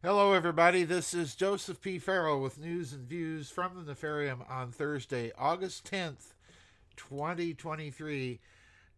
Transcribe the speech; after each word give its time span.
Hello, 0.00 0.32
everybody. 0.32 0.84
This 0.84 1.12
is 1.12 1.34
Joseph 1.34 1.80
P. 1.80 1.98
Farrell 1.98 2.40
with 2.40 2.56
news 2.56 2.92
and 2.92 3.08
views 3.08 3.50
from 3.50 3.72
the 3.74 3.92
Nefarium 3.92 4.48
on 4.48 4.70
Thursday, 4.70 5.32
August 5.36 5.90
10th, 5.90 6.34
2023. 6.96 8.38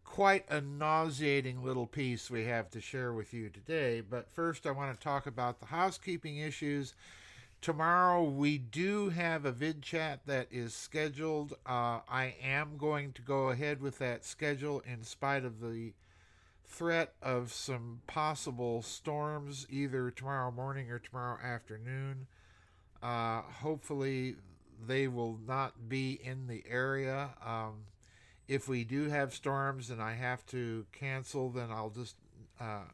Quite 0.05 0.45
a 0.47 0.61
nauseating 0.61 1.63
little 1.63 1.87
piece 1.87 2.29
we 2.29 2.45
have 2.45 2.69
to 2.69 2.79
share 2.79 3.13
with 3.13 3.33
you 3.33 3.49
today. 3.49 4.01
But 4.01 4.29
first, 4.29 4.67
I 4.67 4.71
want 4.71 4.95
to 4.95 5.03
talk 5.03 5.25
about 5.25 5.59
the 5.59 5.65
housekeeping 5.65 6.37
issues. 6.37 6.93
Tomorrow, 7.61 8.25
we 8.25 8.59
do 8.59 9.09
have 9.09 9.43
a 9.43 9.51
vid 9.51 9.81
chat 9.81 10.19
that 10.27 10.49
is 10.51 10.75
scheduled. 10.75 11.53
Uh, 11.65 12.01
I 12.07 12.35
am 12.43 12.77
going 12.77 13.13
to 13.13 13.23
go 13.23 13.49
ahead 13.49 13.81
with 13.81 13.97
that 13.97 14.23
schedule 14.23 14.83
in 14.85 15.01
spite 15.01 15.45
of 15.45 15.61
the 15.61 15.93
threat 16.71 17.13
of 17.21 17.51
some 17.51 18.01
possible 18.07 18.81
storms 18.81 19.67
either 19.69 20.09
tomorrow 20.09 20.51
morning 20.51 20.89
or 20.89 20.99
tomorrow 20.99 21.37
afternoon. 21.43 22.27
Uh, 23.03 23.41
hopefully, 23.41 24.35
they 24.87 25.07
will 25.07 25.37
not 25.45 25.89
be 25.89 26.19
in 26.23 26.47
the 26.47 26.63
area. 26.69 27.31
Um, 27.45 27.85
if 28.47 28.67
we 28.67 28.83
do 28.83 29.09
have 29.09 29.33
storms 29.33 29.89
and 29.89 30.01
I 30.01 30.13
have 30.13 30.45
to 30.47 30.85
cancel, 30.91 31.49
then 31.49 31.71
I'll 31.71 31.89
just 31.89 32.15
uh, 32.59 32.85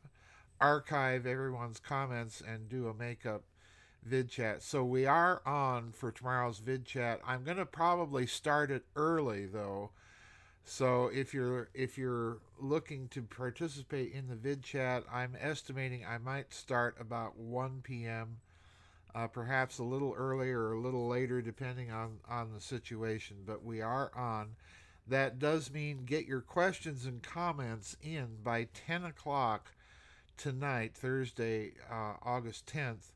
archive 0.59 1.25
everyone's 1.25 1.79
comments 1.79 2.41
and 2.45 2.67
do 2.67 2.87
a 2.87 2.93
makeup 2.93 3.43
vid 4.03 4.29
chat. 4.29 4.63
So 4.63 4.83
we 4.83 5.05
are 5.05 5.41
on 5.45 5.91
for 5.91 6.11
tomorrow's 6.11 6.59
vid 6.59 6.85
chat. 6.85 7.19
I'm 7.25 7.43
going 7.43 7.57
to 7.57 7.65
probably 7.65 8.25
start 8.25 8.71
it 8.71 8.85
early 8.95 9.45
though 9.45 9.91
so 10.69 11.09
if 11.13 11.33
you're 11.33 11.69
if 11.73 11.97
you're 11.97 12.39
looking 12.59 13.07
to 13.09 13.21
participate 13.21 14.11
in 14.11 14.27
the 14.27 14.35
vid 14.35 14.63
chat, 14.63 15.05
I'm 15.09 15.37
estimating 15.39 16.05
I 16.05 16.17
might 16.17 16.53
start 16.53 16.97
about 16.99 17.37
1 17.37 17.79
p.m. 17.83 18.37
Uh, 19.15 19.27
perhaps 19.27 19.79
a 19.79 19.83
little 19.83 20.13
earlier 20.17 20.59
or 20.59 20.73
a 20.73 20.79
little 20.79 21.07
later, 21.07 21.41
depending 21.41 21.89
on 21.89 22.17
on 22.27 22.51
the 22.53 22.59
situation. 22.59 23.37
But 23.45 23.63
we 23.63 23.81
are 23.81 24.11
on. 24.13 24.57
That 25.07 25.39
does 25.39 25.71
mean 25.71 26.03
get 26.03 26.25
your 26.25 26.41
questions 26.41 27.05
and 27.05 27.23
comments 27.23 27.95
in 28.01 28.39
by 28.43 28.67
10 28.73 29.05
o'clock 29.05 29.71
tonight, 30.35 30.95
Thursday, 30.95 31.75
uh, 31.89 32.15
August 32.21 32.65
10th, 32.65 33.13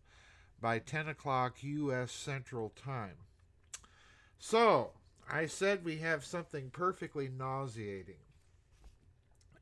by 0.61 0.79
10 0.79 1.09
o'clock 1.09 1.61
U.S. 1.63 2.13
Central 2.13 2.69
Time. 2.69 3.17
So 4.39 4.91
I 5.29 5.45
said 5.45 5.83
we 5.83 5.97
have 5.97 6.25
something 6.25 6.69
perfectly 6.69 7.29
nauseating. 7.29 8.15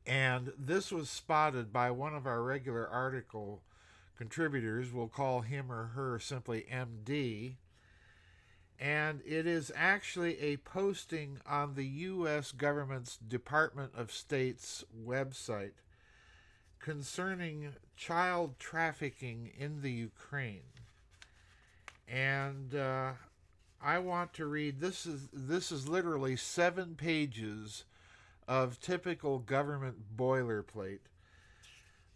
And 0.06 0.52
this 0.58 0.90
was 0.90 1.08
spotted 1.08 1.72
by 1.72 1.90
one 1.90 2.14
of 2.14 2.26
our 2.26 2.42
regular 2.42 2.88
article 2.88 3.62
contributors. 4.16 4.92
We'll 4.92 5.08
call 5.08 5.42
him 5.42 5.70
or 5.70 5.86
her 5.88 6.18
simply 6.18 6.66
MD. 6.70 7.56
And 8.78 9.20
it 9.26 9.46
is 9.46 9.70
actually 9.76 10.40
a 10.40 10.56
posting 10.56 11.38
on 11.46 11.74
the 11.74 11.86
U.S. 11.86 12.50
government's 12.50 13.18
Department 13.18 13.92
of 13.94 14.10
State's 14.10 14.84
website 15.06 15.72
concerning 16.80 17.74
child 17.96 18.58
trafficking 18.58 19.52
in 19.56 19.82
the 19.82 19.92
Ukraine. 19.92 20.62
And 22.08 22.74
uh, 22.74 23.12
I 23.82 23.98
want 23.98 24.34
to 24.34 24.46
read 24.46 24.80
this 24.80 25.06
is 25.06 25.28
this 25.32 25.72
is 25.72 25.88
literally 25.88 26.36
seven 26.36 26.94
pages 26.96 27.84
of 28.46 28.80
typical 28.80 29.38
government 29.38 30.16
boilerplate. 30.16 30.98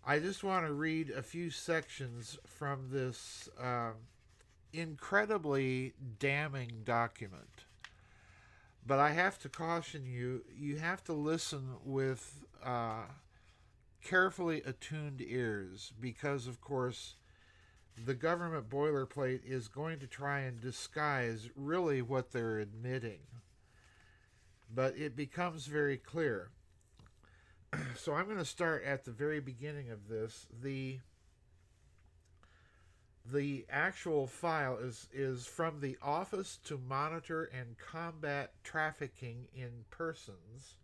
I 0.07 0.19
just 0.19 0.45
want 0.45 0.67
to 0.67 0.73
read 0.73 1.11
a 1.11 1.23
few 1.23 1.51
sections 1.51 2.39
from 2.45 2.89
this 2.91 3.49
uh, 3.59 3.93
incredibly 4.73 5.95
damning 6.19 6.83
document. 6.85 7.65
But 8.87 8.99
I 8.99 9.13
have 9.13 9.39
to 9.41 9.49
caution 9.49 10.05
you, 10.05 10.45
you 10.55 10.77
have 10.77 11.03
to 11.05 11.15
listen 11.15 11.77
with 11.85 12.45
uh, 12.63 13.05
carefully 14.03 14.63
attuned 14.67 15.23
ears 15.23 15.93
because, 15.99 16.47
of 16.47 16.61
course, 16.61 17.17
the 18.03 18.15
government 18.15 18.69
boilerplate 18.69 19.41
is 19.45 19.69
going 19.69 19.99
to 20.01 20.07
try 20.07 20.41
and 20.41 20.61
disguise 20.61 21.49
really 21.55 22.03
what 22.03 22.33
they're 22.33 22.59
admitting. 22.59 23.21
But 24.73 24.97
it 24.97 25.15
becomes 25.15 25.67
very 25.67 25.97
clear. 25.97 26.51
so 27.97 28.15
I'm 28.15 28.27
going 28.27 28.39
to 28.39 28.45
start 28.45 28.85
at 28.85 29.05
the 29.05 29.13
very 29.13 29.41
beginning 29.41 29.91
of 29.91 30.09
this. 30.09 30.47
The 30.63 30.99
the 33.33 33.65
actual 33.71 34.27
file 34.27 34.77
is 34.77 35.09
is 35.13 35.47
from 35.47 35.81
the 35.81 35.97
Office 36.03 36.59
to 36.65 36.77
Monitor 36.77 37.45
and 37.45 37.79
Combat 37.79 38.53
Trafficking 38.63 39.47
in 39.55 39.85
Persons 39.91 40.77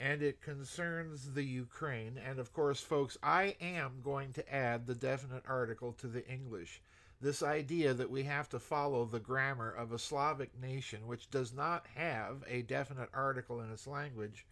and 0.00 0.22
it 0.22 0.42
concerns 0.42 1.34
the 1.34 1.44
Ukraine. 1.44 2.18
And 2.28 2.38
of 2.38 2.52
course, 2.52 2.80
folks, 2.80 3.16
I 3.22 3.56
am 3.60 4.00
going 4.02 4.32
to 4.34 4.54
add 4.54 4.86
the 4.86 4.94
definite 4.94 5.44
article 5.48 5.92
to 5.94 6.06
the 6.06 6.26
English. 6.28 6.82
This 7.20 7.42
idea 7.42 7.94
that 7.94 8.10
we 8.10 8.24
have 8.24 8.48
to 8.50 8.58
follow 8.58 9.04
the 9.04 9.20
grammar 9.20 9.70
of 9.70 9.92
a 9.92 9.98
Slavic 9.98 10.50
nation 10.60 11.06
which 11.06 11.30
does 11.30 11.52
not 11.54 11.86
have 11.94 12.44
a 12.48 12.62
definite 12.62 13.08
article 13.14 13.60
in 13.60 13.70
its 13.70 13.86
language 13.86 14.44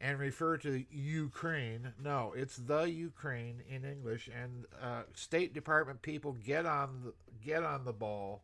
and 0.00 0.18
refer 0.18 0.56
to 0.58 0.84
Ukraine. 0.90 1.92
No, 2.02 2.32
it's 2.34 2.56
the 2.56 2.84
Ukraine 2.84 3.62
in 3.68 3.84
English. 3.84 4.30
And 4.34 4.64
uh, 4.80 5.02
State 5.14 5.52
Department 5.52 6.00
people 6.00 6.36
get 6.44 6.64
on 6.64 7.02
the, 7.04 7.12
get 7.44 7.64
on 7.64 7.84
the 7.84 7.92
ball 7.92 8.42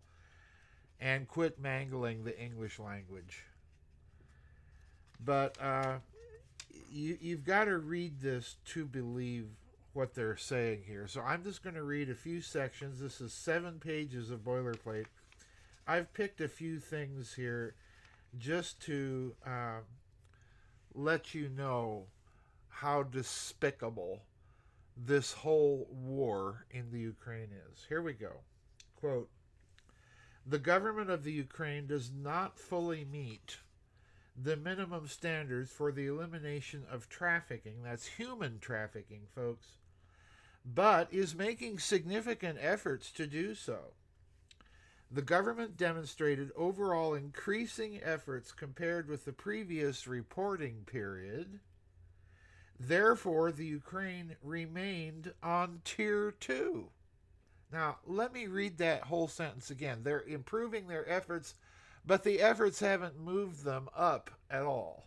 and 1.00 1.26
quit 1.26 1.58
mangling 1.58 2.24
the 2.24 2.38
English 2.38 2.78
language. 2.78 3.44
But 5.24 5.56
uh, 5.60 5.96
you 6.96 7.18
you've 7.20 7.44
got 7.44 7.64
to 7.64 7.78
read 7.78 8.20
this 8.20 8.56
to 8.66 8.84
believe 8.84 9.46
what 9.92 10.14
they're 10.14 10.36
saying 10.36 10.82
here. 10.86 11.06
So 11.08 11.22
I'm 11.22 11.42
just 11.42 11.62
going 11.62 11.74
to 11.74 11.82
read 11.82 12.10
a 12.10 12.14
few 12.14 12.40
sections. 12.40 13.00
This 13.00 13.20
is 13.20 13.32
seven 13.32 13.78
pages 13.78 14.30
of 14.30 14.44
boilerplate. 14.44 15.06
I've 15.86 16.12
picked 16.12 16.40
a 16.40 16.48
few 16.48 16.80
things 16.80 17.34
here 17.34 17.74
just 18.38 18.80
to 18.82 19.34
uh, 19.46 19.80
let 20.94 21.34
you 21.34 21.48
know 21.48 22.04
how 22.68 23.04
despicable 23.04 24.22
this 24.96 25.32
whole 25.32 25.86
war 25.90 26.66
in 26.70 26.90
the 26.90 27.00
Ukraine 27.00 27.50
is. 27.70 27.86
Here 27.88 28.02
we 28.02 28.12
go. 28.12 28.32
Quote 28.96 29.30
The 30.46 30.58
government 30.58 31.10
of 31.10 31.24
the 31.24 31.32
Ukraine 31.32 31.86
does 31.86 32.10
not 32.14 32.58
fully 32.58 33.04
meet 33.04 33.58
the 34.40 34.56
minimum 34.56 35.08
standards 35.08 35.70
for 35.70 35.90
the 35.90 36.06
elimination 36.06 36.84
of 36.90 37.08
trafficking. 37.08 37.82
That's 37.82 38.06
human 38.06 38.58
trafficking, 38.58 39.22
folks. 39.34 39.66
But 40.64 41.12
is 41.12 41.34
making 41.34 41.78
significant 41.78 42.58
efforts 42.60 43.10
to 43.12 43.26
do 43.26 43.54
so. 43.54 43.92
The 45.10 45.22
government 45.22 45.76
demonstrated 45.76 46.50
overall 46.56 47.14
increasing 47.14 48.00
efforts 48.02 48.50
compared 48.50 49.08
with 49.08 49.24
the 49.24 49.32
previous 49.32 50.06
reporting 50.06 50.82
period. 50.84 51.60
Therefore, 52.78 53.52
the 53.52 53.64
Ukraine 53.64 54.36
remained 54.42 55.32
on 55.42 55.80
tier 55.84 56.32
two. 56.32 56.88
Now, 57.72 57.98
let 58.04 58.32
me 58.32 58.46
read 58.46 58.78
that 58.78 59.04
whole 59.04 59.28
sentence 59.28 59.70
again. 59.70 60.00
They're 60.02 60.22
improving 60.22 60.86
their 60.86 61.08
efforts 61.08 61.54
but 62.06 62.22
the 62.22 62.40
efforts 62.40 62.80
haven't 62.80 63.20
moved 63.20 63.64
them 63.64 63.88
up 63.94 64.30
at 64.48 64.62
all. 64.62 65.06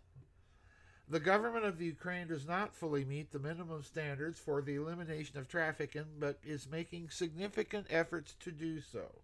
The 1.08 1.20
government 1.20 1.66
of 1.66 1.82
Ukraine 1.82 2.28
does 2.28 2.46
not 2.46 2.76
fully 2.76 3.04
meet 3.04 3.32
the 3.32 3.40
minimum 3.40 3.82
standards 3.82 4.38
for 4.38 4.62
the 4.62 4.76
elimination 4.76 5.40
of 5.40 5.48
trafficking, 5.48 6.06
but 6.20 6.38
is 6.44 6.70
making 6.70 7.10
significant 7.10 7.88
efforts 7.90 8.36
to 8.42 8.52
do 8.52 8.80
so. 8.80 9.22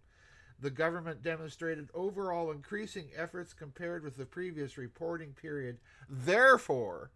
The 0.58 0.70
government 0.70 1.22
demonstrated 1.22 1.90
overall 1.94 2.50
increasing 2.50 3.10
efforts 3.14 3.52
compared 3.52 4.02
with 4.02 4.16
the 4.16 4.24
previous 4.24 4.78
reporting 4.78 5.34
period. 5.34 5.78
Therefore, 6.08 7.10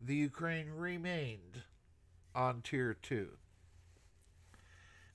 the 0.00 0.16
Ukraine 0.16 0.70
remained 0.70 1.62
on 2.34 2.62
Tier 2.62 2.94
2. 2.94 3.28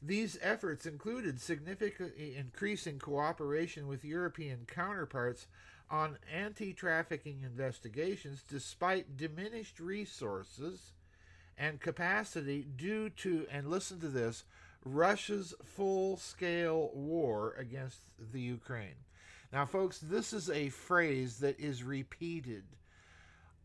These 0.02 0.38
efforts 0.42 0.86
included 0.86 1.42
significantly 1.42 2.36
increasing 2.36 3.00
cooperation 3.00 3.88
with 3.88 4.06
European 4.06 4.66
counterparts 4.68 5.48
on 5.90 6.18
anti 6.32 6.74
trafficking 6.74 7.42
investigations 7.44 8.44
despite 8.48 9.18
diminished 9.18 9.80
resources 9.80 10.94
and 11.58 11.80
capacity 11.80 12.68
due 12.76 13.10
to, 13.10 13.48
and 13.52 13.70
listen 13.70 14.00
to 14.02 14.10
this, 14.10 14.44
Russia's 14.84 15.54
full 15.64 16.18
scale 16.18 16.92
war 16.94 17.56
against 17.58 18.00
the 18.32 18.42
Ukraine. 18.42 18.96
Now, 19.52 19.66
folks, 19.66 20.00
this 20.00 20.34
is 20.34 20.50
a 20.50 20.70
phrase 20.70 21.40
that 21.40 21.60
is 21.60 21.84
repeated 21.84 22.64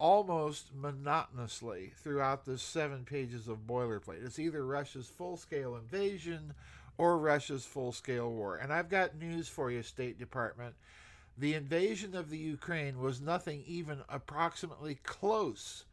almost 0.00 0.74
monotonously 0.74 1.92
throughout 1.94 2.44
the 2.44 2.58
seven 2.58 3.04
pages 3.04 3.46
of 3.46 3.66
boilerplate. 3.66 4.24
It's 4.24 4.38
either 4.38 4.64
Russia's 4.64 5.06
full 5.06 5.36
scale 5.36 5.76
invasion 5.76 6.54
or 6.98 7.18
Russia's 7.18 7.66
full 7.66 7.92
scale 7.92 8.30
war. 8.30 8.56
And 8.56 8.72
I've 8.72 8.88
got 8.88 9.18
news 9.18 9.48
for 9.48 9.70
you, 9.70 9.82
State 9.82 10.18
Department. 10.18 10.74
The 11.38 11.54
invasion 11.54 12.16
of 12.16 12.30
the 12.30 12.38
Ukraine 12.38 12.98
was 12.98 13.20
nothing 13.20 13.62
even 13.66 13.98
approximately 14.08 14.96
close 15.04 15.84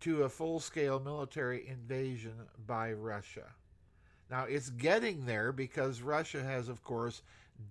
to 0.00 0.24
a 0.24 0.28
full 0.28 0.60
scale 0.60 1.00
military 1.00 1.66
invasion 1.66 2.34
by 2.66 2.92
Russia. 2.92 3.54
Now, 4.30 4.44
it's 4.44 4.70
getting 4.70 5.24
there 5.24 5.52
because 5.52 6.02
Russia 6.02 6.42
has, 6.42 6.68
of 6.68 6.82
course, 6.82 7.22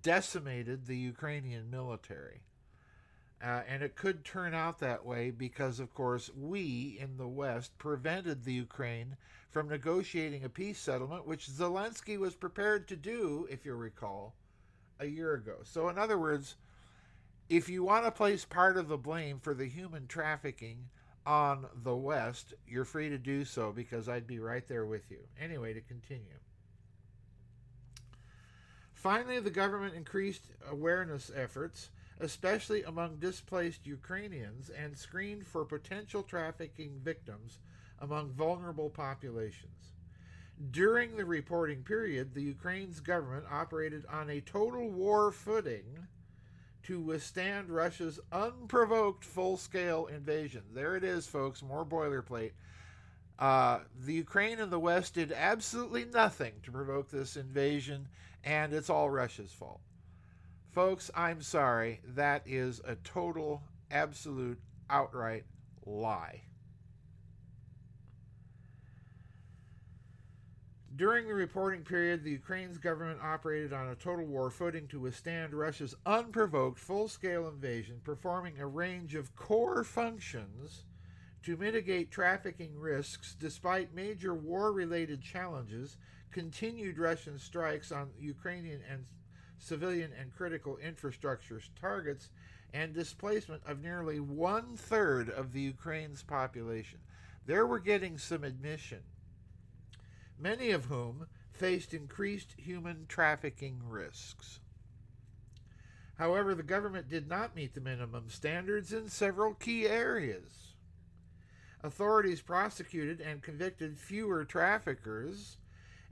decimated 0.01 0.87
the 0.87 0.97
Ukrainian 0.97 1.69
military. 1.69 2.41
Uh, 3.43 3.61
and 3.67 3.83
it 3.83 3.95
could 3.95 4.23
turn 4.23 4.53
out 4.53 4.79
that 4.79 5.05
way 5.05 5.29
because, 5.29 5.79
of 5.79 5.93
course, 5.93 6.31
we 6.35 6.97
in 6.99 7.17
the 7.17 7.27
West 7.27 7.77
prevented 7.77 8.43
the 8.43 8.53
Ukraine 8.53 9.17
from 9.49 9.69
negotiating 9.69 10.43
a 10.43 10.49
peace 10.49 10.79
settlement, 10.79 11.27
which 11.27 11.47
Zelensky 11.47 12.17
was 12.17 12.33
prepared 12.33 12.87
to 12.87 12.95
do, 12.95 13.47
if 13.49 13.65
you 13.65 13.73
recall, 13.75 14.35
a 14.99 15.05
year 15.05 15.33
ago. 15.33 15.57
So, 15.63 15.89
in 15.89 15.97
other 15.97 16.17
words, 16.17 16.55
if 17.49 17.69
you 17.69 17.83
want 17.83 18.05
to 18.05 18.11
place 18.11 18.45
part 18.45 18.77
of 18.77 18.87
the 18.87 18.97
blame 18.97 19.39
for 19.39 19.53
the 19.53 19.67
human 19.67 20.07
trafficking 20.07 20.89
on 21.25 21.67
the 21.83 21.95
West, 21.95 22.53
you're 22.67 22.85
free 22.85 23.09
to 23.09 23.17
do 23.17 23.45
so 23.45 23.71
because 23.71 24.09
I'd 24.09 24.27
be 24.27 24.39
right 24.39 24.67
there 24.67 24.85
with 24.85 25.11
you. 25.11 25.19
Anyway, 25.39 25.73
to 25.73 25.81
continue. 25.81 26.39
Finally, 28.93 29.39
the 29.39 29.51
government 29.51 29.93
increased 29.93 30.45
awareness 30.67 31.31
efforts, 31.35 31.89
especially 32.19 32.83
among 32.83 33.17
displaced 33.17 33.85
Ukrainians, 33.85 34.69
and 34.69 34.97
screened 34.97 35.45
for 35.45 35.65
potential 35.65 36.23
trafficking 36.23 36.99
victims 37.03 37.59
among 37.99 38.31
vulnerable 38.31 38.89
populations. 38.89 39.93
During 40.71 41.17
the 41.17 41.25
reporting 41.25 41.83
period, 41.83 42.33
the 42.33 42.41
Ukraine's 42.41 43.01
government 43.01 43.45
operated 43.51 44.05
on 44.09 44.29
a 44.29 44.41
total 44.41 44.89
war 44.89 45.31
footing 45.31 46.07
to 46.83 47.01
withstand 47.01 47.69
Russia's 47.69 48.19
unprovoked 48.31 49.25
full 49.25 49.57
scale 49.57 50.05
invasion. 50.05 50.61
There 50.73 50.95
it 50.95 51.03
is, 51.03 51.27
folks, 51.27 51.61
more 51.61 51.85
boilerplate. 51.85 52.51
Uh, 53.37 53.79
the 54.05 54.13
Ukraine 54.13 54.59
and 54.59 54.71
the 54.71 54.79
West 54.79 55.15
did 55.15 55.33
absolutely 55.33 56.05
nothing 56.05 56.53
to 56.63 56.71
provoke 56.71 57.09
this 57.09 57.35
invasion, 57.35 58.07
and 58.43 58.71
it's 58.71 58.89
all 58.89 59.09
Russia's 59.09 59.51
fault. 59.51 59.81
Folks, 60.75 61.09
I'm 61.15 61.41
sorry. 61.41 62.01
That 62.03 62.43
is 62.45 62.81
a 62.83 62.95
total, 62.95 63.63
absolute, 63.89 64.59
outright 64.89 65.45
lie. 65.85 66.41
During 70.93 71.29
the 71.29 71.33
reporting 71.33 71.83
period, 71.83 72.25
the 72.25 72.31
Ukraine's 72.31 72.77
government 72.77 73.21
operated 73.23 73.71
on 73.71 73.87
a 73.87 73.95
total 73.95 74.25
war 74.25 74.49
footing 74.49 74.85
to 74.89 74.99
withstand 74.99 75.53
Russia's 75.53 75.95
unprovoked 76.05 76.77
full 76.77 77.07
scale 77.07 77.47
invasion, 77.47 78.01
performing 78.03 78.59
a 78.59 78.67
range 78.67 79.15
of 79.15 79.33
core 79.33 79.85
functions 79.85 80.83
to 81.43 81.55
mitigate 81.55 82.11
trafficking 82.11 82.77
risks 82.77 83.33
despite 83.39 83.95
major 83.95 84.35
war 84.35 84.73
related 84.73 85.21
challenges, 85.21 85.95
continued 86.31 86.99
Russian 86.99 87.39
strikes 87.39 87.93
on 87.93 88.09
Ukrainian 88.19 88.81
and 88.91 89.05
civilian 89.57 90.11
and 90.19 90.35
critical 90.35 90.77
infrastructure 90.77 91.61
targets, 91.79 92.29
and 92.73 92.93
displacement 92.93 93.61
of 93.65 93.81
nearly 93.81 94.19
one 94.19 94.75
third 94.75 95.29
of 95.29 95.53
the 95.53 95.61
Ukraine's 95.61 96.23
population. 96.23 96.99
There 97.45 97.65
we're 97.65 97.79
getting 97.79 98.17
some 98.17 98.43
admission 98.43 98.99
many 100.39 100.71
of 100.71 100.85
whom 100.85 101.27
faced 101.51 101.93
increased 101.93 102.53
human 102.57 103.05
trafficking 103.07 103.81
risks. 103.87 104.59
However, 106.17 106.55
the 106.55 106.63
government 106.63 107.09
did 107.09 107.27
not 107.27 107.55
meet 107.55 107.73
the 107.73 107.81
minimum 107.81 108.29
standards 108.29 108.93
in 108.93 109.09
several 109.09 109.53
key 109.53 109.87
areas. 109.87 110.75
Authorities 111.83 112.41
prosecuted 112.41 113.21
and 113.21 113.43
convicted 113.43 113.97
fewer 113.97 114.43
traffickers, 114.45 115.57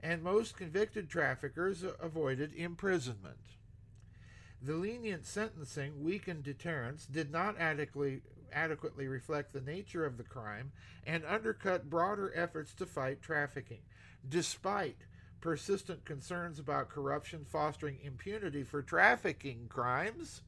and 0.04 0.22
most 0.22 0.54
convicted 0.54 1.08
traffickers 1.08 1.82
avoided 1.98 2.52
imprisonment. 2.54 3.38
The 4.60 4.74
lenient 4.74 5.24
sentencing 5.24 6.04
weakened 6.04 6.44
deterrence, 6.44 7.06
did 7.06 7.32
not 7.32 7.58
adequately, 7.58 8.20
adequately 8.52 9.08
reflect 9.08 9.54
the 9.54 9.62
nature 9.62 10.04
of 10.04 10.18
the 10.18 10.22
crime, 10.22 10.72
and 11.06 11.24
undercut 11.24 11.88
broader 11.88 12.30
efforts 12.34 12.74
to 12.74 12.86
fight 12.86 13.22
trafficking 13.22 13.80
despite 14.28 15.06
persistent 15.40 16.04
concerns 16.04 16.58
about 16.58 16.90
corruption 16.90 17.44
fostering 17.44 17.98
impunity 18.02 18.62
for 18.62 18.82
trafficking 18.82 19.66
crimes. 19.68 20.42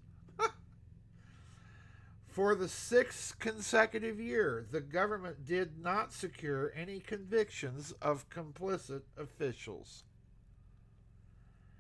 For 2.37 2.55
the 2.55 2.69
sixth 2.69 3.38
consecutive 3.38 4.21
year, 4.21 4.67
the 4.71 4.83
government 4.83 5.47
did 5.47 5.83
not 5.83 6.12
secure 6.12 6.71
any 6.77 7.00
convictions 7.00 7.94
of 8.03 8.29
complicit 8.29 9.00
officials. 9.17 10.05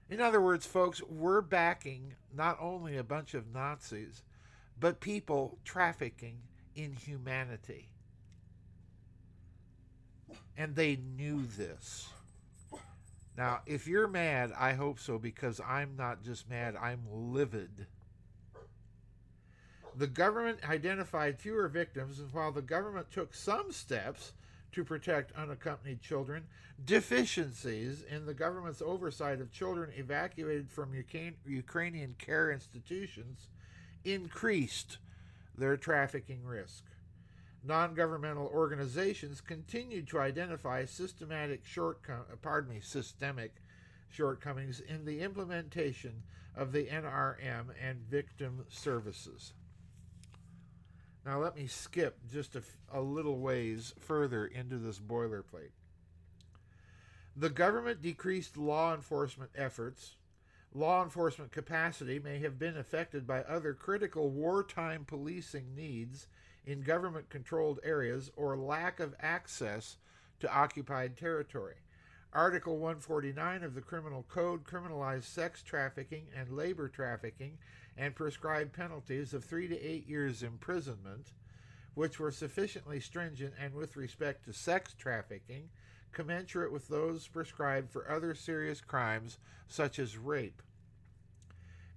In 0.08 0.18
other 0.18 0.40
words, 0.40 0.64
folks, 0.64 1.02
we're 1.02 1.42
backing 1.42 2.14
not 2.34 2.56
only 2.58 2.96
a 2.96 3.04
bunch 3.04 3.34
of 3.34 3.52
Nazis, 3.52 4.22
but 4.80 4.98
people 4.98 5.58
trafficking 5.62 6.38
in 6.74 6.94
humanity. 6.94 7.90
And 10.56 10.74
they 10.74 10.96
knew 10.96 11.44
this. 11.58 12.08
Now, 13.36 13.60
if 13.66 13.86
you're 13.86 14.08
mad, 14.08 14.52
I 14.58 14.72
hope 14.72 15.00
so 15.00 15.18
because 15.18 15.60
I'm 15.60 15.96
not 15.98 16.22
just 16.22 16.48
mad, 16.48 16.76
I'm 16.76 17.02
livid. 17.10 17.88
The 19.96 20.06
government 20.06 20.58
identified 20.68 21.38
fewer 21.38 21.68
victims, 21.68 22.18
and 22.18 22.32
while 22.32 22.52
the 22.52 22.60
government 22.60 23.10
took 23.10 23.34
some 23.34 23.72
steps 23.72 24.32
to 24.72 24.84
protect 24.84 25.32
unaccompanied 25.32 26.02
children, 26.02 26.44
deficiencies 26.84 28.02
in 28.02 28.26
the 28.26 28.34
government's 28.34 28.82
oversight 28.82 29.40
of 29.40 29.50
children 29.50 29.90
evacuated 29.96 30.70
from 30.70 30.92
Ukrainian 31.46 32.14
care 32.18 32.50
institutions 32.50 33.48
increased 34.04 34.98
their 35.56 35.78
trafficking 35.78 36.44
risk 36.44 36.84
non 37.66 37.94
governmental 37.94 38.46
organizations 38.46 39.40
continued 39.40 40.06
to 40.08 40.20
identify 40.20 40.84
systematic 40.84 41.64
shortcom- 41.64 42.40
pardon 42.40 42.74
me, 42.74 42.80
systemic 42.80 43.56
shortcomings 44.08 44.80
in 44.80 45.04
the 45.04 45.20
implementation 45.20 46.22
of 46.54 46.72
the 46.72 46.86
NRM 46.86 47.66
and 47.82 47.98
victim 48.08 48.64
services. 48.68 49.52
Now, 51.26 51.40
let 51.40 51.56
me 51.56 51.66
skip 51.66 52.18
just 52.30 52.54
a, 52.92 53.00
little 53.00 53.40
ways 53.40 53.92
further 53.98 54.46
into 54.46 54.78
this 54.78 55.00
boilerplate. 55.00 55.72
The 57.34 57.50
government 57.50 58.00
decreased 58.00 58.56
law 58.56 58.94
enforcement 58.94 59.50
efforts. 59.56 60.14
Law 60.72 61.02
enforcement 61.02 61.50
capacity 61.50 62.20
may 62.20 62.38
have 62.38 62.60
been 62.60 62.76
affected 62.76 63.26
by 63.26 63.42
other 63.42 63.74
critical 63.74 64.30
wartime 64.30 65.04
policing 65.04 65.74
needs 65.74 66.28
in 66.64 66.82
government 66.82 67.28
controlled 67.28 67.80
areas 67.82 68.30
or 68.36 68.56
lack 68.56 69.00
of 69.00 69.16
access 69.18 69.96
to 70.38 70.54
occupied 70.54 71.16
territory. 71.16 71.74
Article 72.32 72.74
149 72.74 73.64
of 73.64 73.74
the 73.74 73.80
Criminal 73.80 74.24
Code 74.28 74.62
criminalized 74.62 75.24
sex 75.24 75.62
trafficking 75.62 76.26
and 76.36 76.50
labor 76.52 76.88
trafficking 76.88 77.58
and 77.96 78.14
prescribed 78.14 78.72
penalties 78.72 79.32
of 79.32 79.44
three 79.44 79.68
to 79.68 79.80
eight 79.80 80.06
years 80.06 80.42
imprisonment, 80.42 81.32
which 81.94 82.20
were 82.20 82.30
sufficiently 82.30 83.00
stringent 83.00 83.54
and 83.60 83.74
with 83.74 83.96
respect 83.96 84.44
to 84.44 84.52
sex 84.52 84.94
trafficking, 84.98 85.70
commensurate 86.12 86.72
with 86.72 86.88
those 86.88 87.26
prescribed 87.28 87.90
for 87.90 88.10
other 88.10 88.34
serious 88.34 88.80
crimes 88.80 89.38
such 89.68 89.98
as 89.98 90.18
rape. 90.18 90.62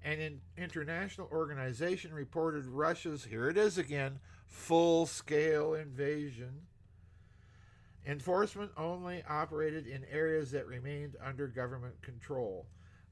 An 0.04 0.40
international 0.58 1.28
organization 1.32 2.14
reported 2.14 2.66
Russia's, 2.66 3.26
here 3.26 3.50
it 3.50 3.58
is 3.58 3.78
again, 3.78 4.20
full 4.48 5.06
scale 5.06 5.74
invasion. 5.74 6.62
Enforcement 8.08 8.72
only 8.78 9.24
operated 9.30 9.86
in 9.86 10.06
areas 10.10 10.52
that 10.52 10.66
remained 10.68 11.18
under 11.24 11.48
government 11.48 12.02
control, 12.02 12.66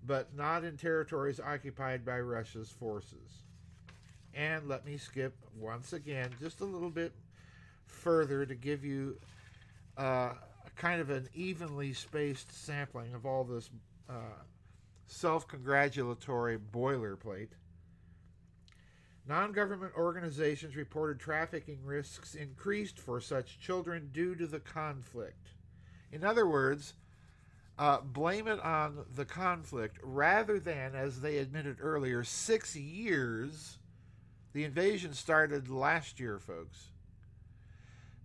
but 0.08 0.34
not 0.36 0.64
in 0.64 0.78
territories 0.78 1.40
occupied 1.40 2.06
by 2.06 2.20
Russia's 2.20 2.70
forces. 2.70 3.44
And 4.34 4.68
let 4.68 4.86
me 4.86 4.98
skip 4.98 5.36
once 5.60 5.94
again 5.94 6.30
just 6.40 6.62
a 6.62 6.66
little 6.66 6.90
bit 6.90 7.14
further 7.86 8.46
to 8.46 8.56
give 8.56 8.86
you 8.86 9.18
uh, 9.98 10.34
kind 10.76 11.02
of 11.02 11.10
an 11.10 11.28
evenly 11.34 11.94
spaced 11.94 12.52
sampling 12.52 13.14
of 13.14 13.26
all 13.26 13.44
this 13.44 13.70
uh, 14.10 14.42
self 15.08 15.48
congratulatory 15.48 16.58
boilerplate. 16.58 17.50
Non 19.28 19.52
government 19.52 19.92
organizations 19.98 20.78
reported 20.78 21.20
trafficking 21.20 21.80
risks 21.84 22.34
increased 22.34 22.98
for 22.98 23.20
such 23.20 23.60
children 23.60 24.10
due 24.14 24.36
to 24.36 24.48
the 24.48 24.60
conflict. 24.60 25.50
In 26.14 26.24
other 26.24 26.48
words, 26.48 26.94
uh, 27.80 28.00
blame 28.02 28.48
it 28.48 28.60
on 28.60 29.06
the 29.16 29.26
conflict 29.26 30.00
rather 30.02 30.60
than, 30.60 30.96
as 30.96 31.22
they 31.22 31.38
admitted 31.38 31.78
earlier, 31.82 32.24
six 32.24 32.76
years. 32.76 33.78
The 34.54 34.64
invasion 34.64 35.14
started 35.14 35.70
last 35.70 36.20
year, 36.20 36.40
folks. 36.40 36.88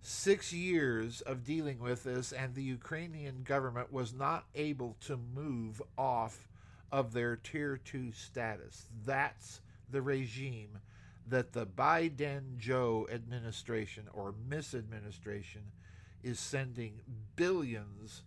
Six 0.01 0.51
years 0.51 1.21
of 1.21 1.45
dealing 1.45 1.79
with 1.79 2.03
this, 2.03 2.33
and 2.33 2.55
the 2.55 2.63
Ukrainian 2.63 3.43
government 3.43 3.93
was 3.93 4.13
not 4.13 4.45
able 4.55 4.97
to 5.01 5.17
move 5.17 5.81
off 5.97 6.47
of 6.91 7.13
their 7.13 7.35
tier 7.35 7.77
two 7.77 8.11
status. 8.11 8.87
That's 9.05 9.61
the 9.89 10.01
regime 10.01 10.79
that 11.27 11.53
the 11.53 11.65
Biden 11.65 12.57
Joe 12.57 13.07
administration 13.11 14.07
or 14.13 14.33
misadministration 14.49 15.71
is 16.21 16.39
sending 16.39 17.01
billions 17.35 18.23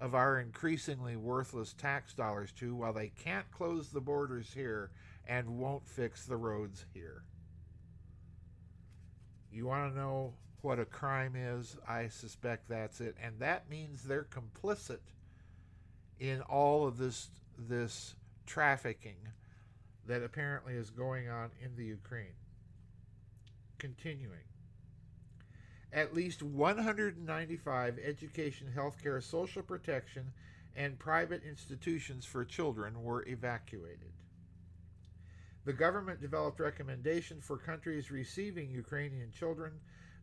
of 0.00 0.14
our 0.14 0.40
increasingly 0.40 1.16
worthless 1.16 1.74
tax 1.74 2.14
dollars 2.14 2.52
to 2.52 2.74
while 2.74 2.92
they 2.92 3.12
can't 3.22 3.50
close 3.50 3.88
the 3.88 4.00
borders 4.00 4.50
here 4.54 4.90
and 5.28 5.58
won't 5.58 5.86
fix 5.86 6.24
the 6.24 6.36
roads 6.36 6.86
here. 6.94 7.22
You 9.52 9.66
want 9.66 9.92
to 9.92 9.98
know 9.98 10.32
what 10.62 10.78
a 10.78 10.84
crime 10.84 11.34
is? 11.36 11.76
I 11.88 12.08
suspect 12.08 12.68
that's 12.68 13.00
it. 13.00 13.16
And 13.22 13.38
that 13.40 13.68
means 13.68 14.02
they're 14.02 14.26
complicit 14.26 15.00
in 16.18 16.40
all 16.42 16.86
of 16.86 16.98
this 16.98 17.28
this 17.58 18.14
trafficking 18.46 19.16
that 20.06 20.22
apparently 20.22 20.74
is 20.74 20.90
going 20.90 21.28
on 21.28 21.50
in 21.62 21.76
the 21.76 21.84
Ukraine. 21.84 22.34
Continuing. 23.78 24.49
At 25.92 26.14
least 26.14 26.42
195 26.42 27.98
education, 27.98 28.72
healthcare, 28.74 29.22
social 29.22 29.62
protection, 29.62 30.32
and 30.76 30.98
private 30.98 31.42
institutions 31.42 32.24
for 32.24 32.44
children 32.44 33.02
were 33.02 33.26
evacuated. 33.26 34.12
The 35.64 35.72
government 35.72 36.20
developed 36.20 36.60
recommendations 36.60 37.44
for 37.44 37.58
countries 37.58 38.10
receiving 38.10 38.70
Ukrainian 38.70 39.30
children, 39.32 39.72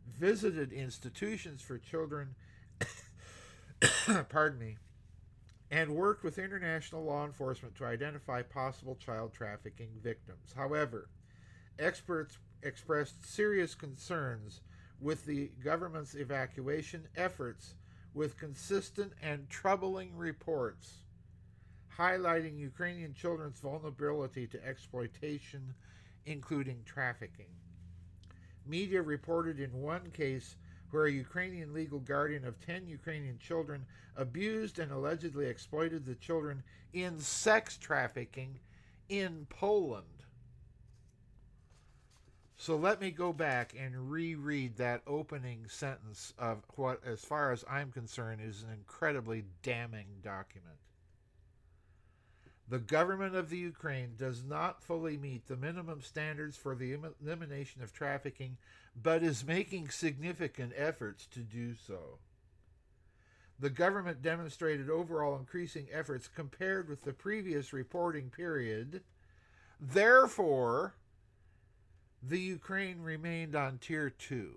visited 0.07 0.71
institutions 0.71 1.61
for 1.61 1.77
children, 1.77 2.35
pardon 4.29 4.59
me, 4.59 4.77
and 5.69 5.95
worked 5.95 6.23
with 6.23 6.39
international 6.39 7.03
law 7.03 7.25
enforcement 7.25 7.75
to 7.75 7.85
identify 7.85 8.41
possible 8.41 8.95
child 8.95 9.33
trafficking 9.33 9.89
victims. 10.01 10.53
However, 10.55 11.09
experts 11.77 12.37
expressed 12.63 13.25
serious 13.25 13.75
concerns 13.75 14.61
with 15.01 15.25
the 15.25 15.51
government's 15.63 16.15
evacuation 16.15 17.07
efforts 17.15 17.75
with 18.13 18.37
consistent 18.37 19.13
and 19.21 19.49
troubling 19.49 20.15
reports 20.15 21.01
highlighting 21.97 22.57
Ukrainian 22.57 23.13
children's 23.13 23.59
vulnerability 23.59 24.45
to 24.47 24.65
exploitation, 24.65 25.73
including 26.25 26.83
trafficking. 26.85 27.49
Media 28.65 29.01
reported 29.01 29.59
in 29.59 29.81
one 29.81 30.11
case 30.11 30.55
where 30.91 31.05
a 31.05 31.11
Ukrainian 31.11 31.73
legal 31.73 31.99
guardian 31.99 32.45
of 32.45 32.59
10 32.65 32.87
Ukrainian 32.87 33.37
children 33.39 33.85
abused 34.15 34.79
and 34.79 34.91
allegedly 34.91 35.47
exploited 35.47 36.05
the 36.05 36.15
children 36.15 36.63
in 36.93 37.19
sex 37.19 37.77
trafficking 37.77 38.59
in 39.09 39.47
Poland. 39.49 40.05
So 42.59 42.75
let 42.75 42.99
me 42.99 43.11
go 43.11 43.33
back 43.33 43.75
and 43.79 44.11
reread 44.11 44.77
that 44.77 45.03
opening 45.05 45.67
sentence 45.69 46.33
of 46.39 46.63
what, 46.75 47.01
as 47.05 47.21
far 47.21 47.51
as 47.51 47.63
I'm 47.69 47.91
concerned, 47.91 48.41
is 48.43 48.63
an 48.63 48.71
incredibly 48.73 49.45
damning 49.61 50.07
document. 50.23 50.77
The 52.67 52.79
government 52.79 53.35
of 53.35 53.49
the 53.49 53.59
Ukraine 53.59 54.15
does 54.17 54.43
not 54.43 54.83
fully 54.83 55.17
meet 55.17 55.47
the 55.47 55.55
minimum 55.55 56.01
standards 56.01 56.57
for 56.57 56.75
the 56.75 56.97
elimination 57.21 57.83
of 57.83 57.93
trafficking, 57.93 58.57
but 59.01 59.23
is 59.23 59.45
making 59.45 59.89
significant 59.89 60.73
efforts 60.75 61.27
to 61.27 61.39
do 61.39 61.75
so. 61.75 62.17
The 63.59 63.69
government 63.69 64.21
demonstrated 64.21 64.89
overall 64.89 65.37
increasing 65.37 65.87
efforts 65.91 66.27
compared 66.27 66.89
with 66.89 67.03
the 67.03 67.13
previous 67.13 67.71
reporting 67.71 68.29
period. 68.29 69.03
Therefore, 69.79 70.95
the 72.27 72.39
Ukraine 72.39 73.01
remained 73.01 73.55
on 73.55 73.77
tier 73.77 74.09
two. 74.09 74.55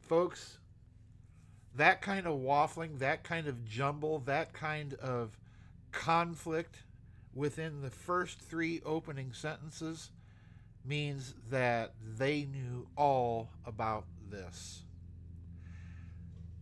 Folks, 0.00 0.58
that 1.76 2.02
kind 2.02 2.26
of 2.26 2.40
waffling, 2.40 2.98
that 2.98 3.22
kind 3.22 3.46
of 3.46 3.64
jumble, 3.64 4.18
that 4.26 4.52
kind 4.52 4.94
of 4.94 5.38
conflict 5.92 6.82
within 7.34 7.80
the 7.80 7.90
first 7.90 8.40
three 8.40 8.82
opening 8.84 9.32
sentences 9.32 10.10
means 10.84 11.34
that 11.50 11.94
they 12.18 12.44
knew 12.44 12.86
all 12.96 13.50
about 13.64 14.04
this. 14.30 14.82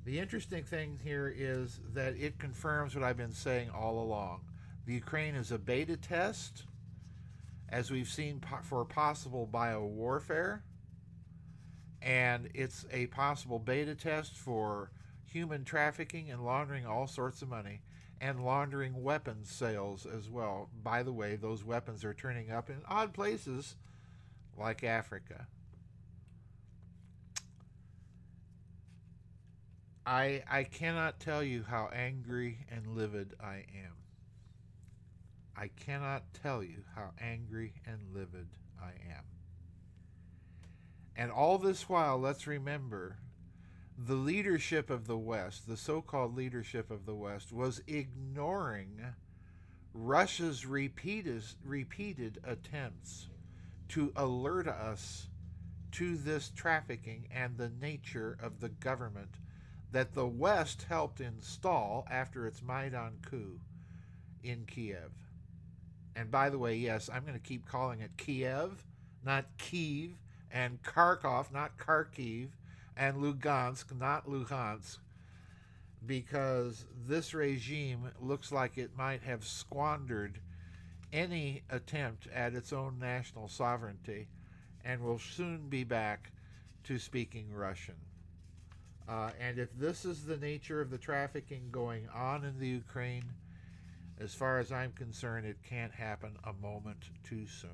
The 0.04 0.18
interesting 0.18 0.64
thing 0.64 0.98
here 1.02 1.32
is 1.34 1.80
that 1.94 2.14
it 2.16 2.38
confirms 2.38 2.94
what 2.94 3.04
I've 3.04 3.16
been 3.16 3.32
saying 3.32 3.70
all 3.70 4.02
along. 4.02 4.40
The 4.86 4.94
Ukraine 4.94 5.34
is 5.34 5.52
a 5.52 5.58
beta 5.58 5.96
test, 5.96 6.64
as 7.70 7.90
we've 7.90 8.08
seen 8.08 8.42
for 8.62 8.84
possible 8.84 9.48
biowarfare, 9.50 10.60
and 12.00 12.48
it's 12.54 12.86
a 12.92 13.06
possible 13.06 13.58
beta 13.58 13.94
test 13.94 14.36
for 14.36 14.90
human 15.24 15.64
trafficking 15.64 16.30
and 16.30 16.44
laundering 16.44 16.86
all 16.86 17.06
sorts 17.06 17.42
of 17.42 17.48
money 17.48 17.82
and 18.20 18.44
laundering 18.44 19.02
weapons 19.02 19.50
sales 19.50 20.06
as 20.06 20.28
well. 20.28 20.70
By 20.82 21.02
the 21.02 21.12
way, 21.12 21.36
those 21.36 21.64
weapons 21.64 22.04
are 22.04 22.14
turning 22.14 22.50
up 22.50 22.70
in 22.70 22.82
odd 22.88 23.12
places 23.12 23.76
like 24.56 24.82
Africa. 24.82 25.46
I 30.06 30.42
I 30.50 30.64
cannot 30.64 31.20
tell 31.20 31.42
you 31.42 31.64
how 31.68 31.90
angry 31.92 32.66
and 32.70 32.96
livid 32.96 33.34
I 33.42 33.56
am. 33.56 34.07
I 35.60 35.70
cannot 35.74 36.34
tell 36.40 36.62
you 36.62 36.84
how 36.94 37.10
angry 37.20 37.72
and 37.84 38.14
livid 38.14 38.46
I 38.80 38.90
am. 39.12 39.24
And 41.16 41.32
all 41.32 41.58
this 41.58 41.88
while, 41.88 42.16
let's 42.16 42.46
remember 42.46 43.16
the 43.98 44.14
leadership 44.14 44.88
of 44.88 45.08
the 45.08 45.18
West, 45.18 45.66
the 45.66 45.76
so 45.76 46.00
called 46.00 46.36
leadership 46.36 46.92
of 46.92 47.06
the 47.06 47.14
West, 47.16 47.52
was 47.52 47.82
ignoring 47.88 49.00
Russia's 49.92 50.64
repeated, 50.64 51.42
repeated 51.64 52.38
attempts 52.44 53.26
to 53.88 54.12
alert 54.14 54.68
us 54.68 55.26
to 55.90 56.16
this 56.16 56.50
trafficking 56.54 57.26
and 57.32 57.56
the 57.56 57.72
nature 57.80 58.38
of 58.40 58.60
the 58.60 58.68
government 58.68 59.40
that 59.90 60.14
the 60.14 60.28
West 60.28 60.86
helped 60.88 61.20
install 61.20 62.06
after 62.08 62.46
its 62.46 62.62
Maidan 62.62 63.18
coup 63.22 63.58
in 64.44 64.64
Kiev. 64.64 65.10
And 66.18 66.32
by 66.32 66.50
the 66.50 66.58
way, 66.58 66.74
yes, 66.74 67.08
I'm 67.08 67.22
going 67.22 67.38
to 67.38 67.38
keep 67.38 67.68
calling 67.68 68.00
it 68.00 68.10
Kiev, 68.16 68.84
not 69.24 69.56
Kyiv, 69.56 70.14
and 70.50 70.82
Kharkov, 70.82 71.52
not 71.52 71.78
Kharkiv, 71.78 72.48
and 72.96 73.18
Lugansk, 73.18 73.96
not 73.96 74.26
Luhansk, 74.26 74.98
because 76.04 76.86
this 77.06 77.34
regime 77.34 78.10
looks 78.20 78.50
like 78.50 78.76
it 78.76 78.96
might 78.98 79.22
have 79.22 79.44
squandered 79.44 80.40
any 81.12 81.62
attempt 81.70 82.26
at 82.34 82.52
its 82.52 82.72
own 82.72 82.98
national 82.98 83.46
sovereignty 83.46 84.26
and 84.84 85.00
will 85.00 85.20
soon 85.20 85.68
be 85.68 85.84
back 85.84 86.32
to 86.82 86.98
speaking 86.98 87.46
Russian. 87.54 87.94
Uh, 89.08 89.30
and 89.40 89.56
if 89.56 89.68
this 89.78 90.04
is 90.04 90.24
the 90.24 90.36
nature 90.36 90.80
of 90.80 90.90
the 90.90 90.98
trafficking 90.98 91.68
going 91.70 92.08
on 92.12 92.44
in 92.44 92.58
the 92.58 92.66
Ukraine, 92.66 93.24
as 94.20 94.34
far 94.34 94.58
as 94.58 94.72
I'm 94.72 94.92
concerned, 94.92 95.46
it 95.46 95.58
can't 95.68 95.92
happen 95.92 96.36
a 96.44 96.52
moment 96.52 97.10
too 97.24 97.46
soon. 97.46 97.70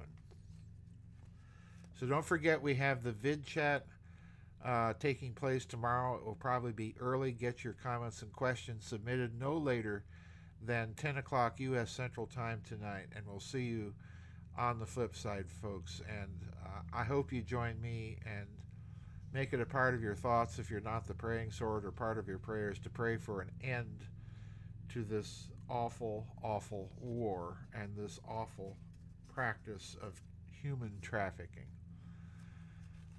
So 1.99 2.07
don't 2.07 2.25
forget, 2.25 2.61
we 2.61 2.75
have 2.75 3.03
the 3.03 3.13
vid 3.13 3.45
chat 3.45 3.87
uh, 4.65 4.95
taking 4.99 5.33
place 5.33 5.65
tomorrow. 5.65 6.17
It 6.17 6.25
will 6.25 6.35
probably 6.35 6.73
be 6.73 6.95
early. 6.99 7.33
Get 7.33 7.63
your 7.63 7.75
comments 7.75 8.23
and 8.23 8.33
questions 8.33 8.85
submitted 8.85 9.39
no 9.39 9.57
later 9.57 10.05
than 10.63 10.95
10 10.95 11.19
o'clock 11.19 11.61
U.S. 11.61 11.91
Central 11.91 12.27
Time 12.27 12.63
tonight, 12.67 13.07
and 13.15 13.27
we'll 13.27 13.41
see 13.41 13.65
you 13.65 13.95
on 14.57 14.79
the 14.79 14.87
flip 14.87 15.15
side, 15.15 15.47
folks. 15.63 16.01
And 16.09 16.31
uh, 16.65 16.81
I 16.93 17.05
hope 17.05 17.33
you 17.33 17.43
join 17.43 17.81
me 17.81 18.19
and 18.25 18.47
make 19.33 19.53
it 19.53 19.61
a 19.61 19.67
part 19.67 19.95
of 19.95 20.03
your 20.03 20.15
thoughts 20.15 20.59
if 20.59 20.71
you're 20.71 20.81
not 20.81 21.07
the 21.07 21.15
praying 21.15 21.51
sword 21.51 21.85
or 21.85 21.91
part 21.91 22.19
of 22.19 22.29
your 22.29 22.39
prayers 22.39 22.79
to 22.81 22.91
pray 22.91 23.17
for 23.17 23.41
an 23.41 23.51
end 23.63 24.07
to 24.91 25.03
this 25.05 25.49
awful, 25.69 26.27
awful 26.43 26.91
war 27.01 27.57
and 27.75 27.97
this 27.97 28.21
awful 28.29 28.77
practice 29.35 29.97
of 30.03 30.21
human 30.63 30.99
trafficking. 31.01 31.67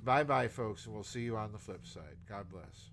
Bye 0.04 0.24
bye, 0.24 0.48
folks, 0.48 0.86
and 0.86 0.94
we'll 0.94 1.04
see 1.04 1.22
you 1.22 1.36
on 1.36 1.52
the 1.52 1.58
flip 1.58 1.86
side. 1.86 2.18
God 2.30 2.50
bless. 2.50 2.92